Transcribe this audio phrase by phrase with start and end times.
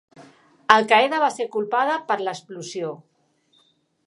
[0.75, 2.93] Al-Qaeda va ser culpada per l'explosió.